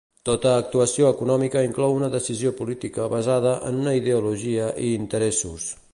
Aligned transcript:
Tota 0.27 0.51
actuació 0.59 1.11
econòmica 1.15 1.61
inclou 1.67 1.93
una 1.97 2.09
decisió 2.15 2.55
política 2.63 3.07
basada 3.15 3.55
en 3.71 3.81
una 3.85 3.97
ideologia 4.03 4.75
i 4.89 4.91
interessos. 5.03 5.71